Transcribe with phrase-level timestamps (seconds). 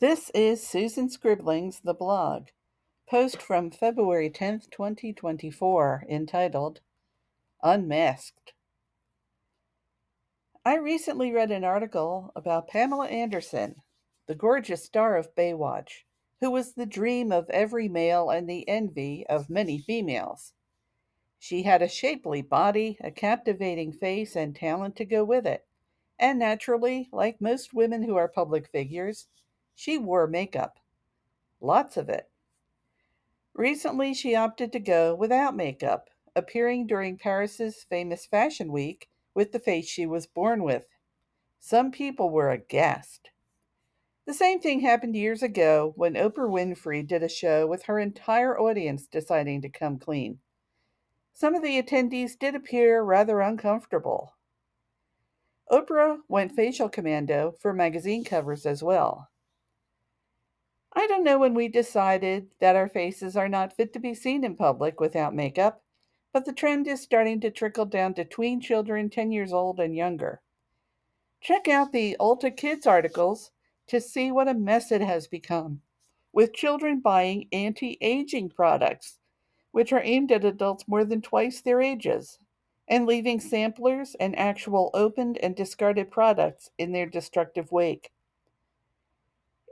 [0.00, 2.50] This is Susan Scribblings, the blog.
[3.10, 6.78] Post from February 10th, 2024, entitled
[7.64, 8.52] Unmasked.
[10.64, 13.82] I recently read an article about Pamela Anderson,
[14.28, 16.04] the gorgeous star of Baywatch,
[16.40, 20.52] who was the dream of every male and the envy of many females.
[21.40, 25.66] She had a shapely body, a captivating face, and talent to go with it.
[26.20, 29.26] And naturally, like most women who are public figures,
[29.78, 30.80] she wore makeup.
[31.60, 32.28] Lots of it.
[33.54, 39.60] Recently, she opted to go without makeup, appearing during Paris's famous Fashion Week with the
[39.60, 40.86] face she was born with.
[41.60, 43.30] Some people were aghast.
[44.26, 48.58] The same thing happened years ago when Oprah Winfrey did a show with her entire
[48.58, 50.40] audience deciding to come clean.
[51.32, 54.34] Some of the attendees did appear rather uncomfortable.
[55.70, 59.28] Oprah went facial commando for magazine covers as well.
[60.98, 64.42] I don't know when we decided that our faces are not fit to be seen
[64.42, 65.80] in public without makeup,
[66.32, 69.94] but the trend is starting to trickle down to tween children 10 years old and
[69.94, 70.40] younger.
[71.40, 73.52] Check out the Ulta Kids articles
[73.86, 75.82] to see what a mess it has become,
[76.32, 79.20] with children buying anti aging products,
[79.70, 82.40] which are aimed at adults more than twice their ages,
[82.88, 88.10] and leaving samplers and actual opened and discarded products in their destructive wake.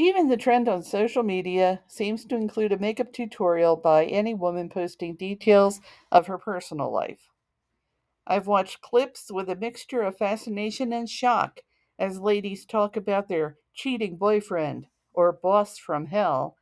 [0.00, 4.68] Even the trend on social media seems to include a makeup tutorial by any woman
[4.68, 7.28] posting details of her personal life.
[8.26, 11.60] I've watched clips with a mixture of fascination and shock
[11.98, 16.56] as ladies talk about their cheating boyfriend or boss from hell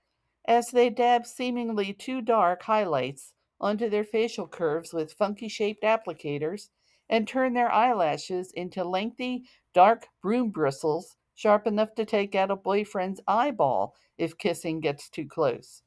[0.46, 6.70] as they dab seemingly too dark highlights onto their facial curves with funky shaped applicators
[7.08, 12.56] and turn their eyelashes into lengthy, dark broom bristles sharp enough to take out a
[12.56, 15.82] boyfriend's eyeball if kissing gets too close.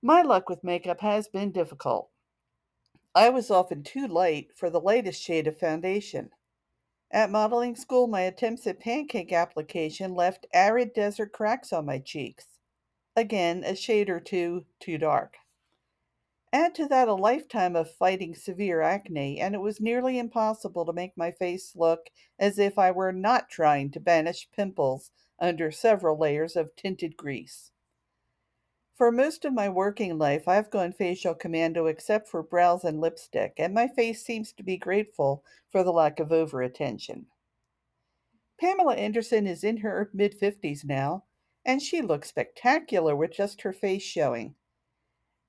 [0.00, 2.08] My luck with makeup has been difficult.
[3.14, 6.30] I was often too light for the lightest shade of foundation.
[7.10, 12.46] At modeling school, my attempts at pancake application left arid desert cracks on my cheeks.
[13.14, 15.36] Again, a shade or two too dark.
[16.54, 20.92] Add to that a lifetime of fighting severe acne, and it was nearly impossible to
[20.92, 25.10] make my face look as if I were not trying to banish pimples
[25.40, 27.72] under several layers of tinted grease.
[28.94, 33.54] For most of my working life, I've gone facial commando except for brows and lipstick,
[33.56, 37.26] and my face seems to be grateful for the lack of over attention.
[38.60, 41.24] Pamela Anderson is in her mid 50s now,
[41.64, 44.54] and she looks spectacular with just her face showing.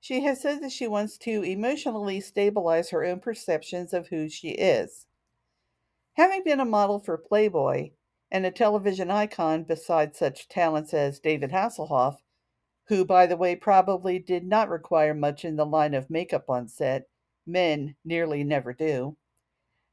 [0.00, 4.50] She has said that she wants to emotionally stabilize her own perceptions of who she
[4.50, 5.06] is.
[6.14, 7.90] Having been a model for Playboy
[8.30, 12.18] and a television icon beside such talents as David Hasselhoff,
[12.88, 16.68] who, by the way, probably did not require much in the line of makeup on
[16.68, 17.08] set,
[17.44, 19.16] men nearly never do,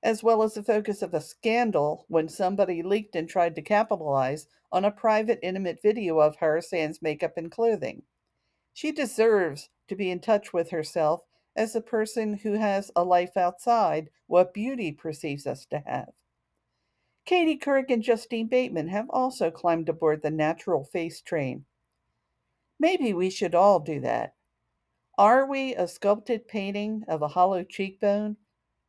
[0.03, 4.47] as well as the focus of a scandal when somebody leaked and tried to capitalize
[4.72, 8.03] on a private, intimate video of her sans makeup and clothing.
[8.74, 11.21] She deserves to be in touch with herself
[11.55, 16.13] as a person who has a life outside what beauty perceives us to have.
[17.25, 21.66] Katie Couric and Justine Bateman have also climbed aboard the natural face train.
[22.79, 24.35] Maybe we should all do that.
[25.17, 28.38] Are we a sculpted painting of a hollow cheekbone?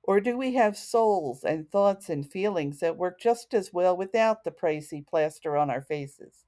[0.03, 4.43] Or do we have souls and thoughts and feelings that work just as well without
[4.43, 6.45] the pricey plaster on our faces?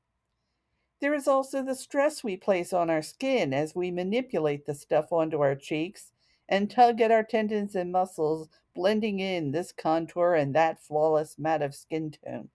[1.01, 5.13] There is also the stress we place on our skin as we manipulate the stuff
[5.13, 6.11] onto our cheeks
[6.49, 11.63] and tug at our tendons and muscles, blending in this contour and that flawless matte
[11.63, 12.49] of skin tone.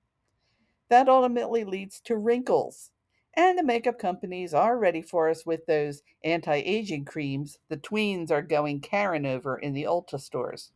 [0.90, 2.92] That ultimately leads to wrinkles.
[3.34, 8.30] And the makeup companies are ready for us with those anti aging creams the tweens
[8.30, 10.72] are going Karen over in the Ulta stores.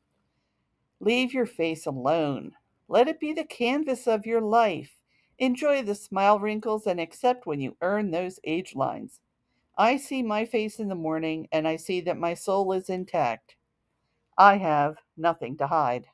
[1.01, 2.53] Leave your face alone.
[2.87, 4.93] Let it be the canvas of your life.
[5.37, 9.19] Enjoy the smile wrinkles and accept when you earn those age lines.
[9.77, 13.55] I see my face in the morning and I see that my soul is intact.
[14.37, 16.07] I have nothing to hide.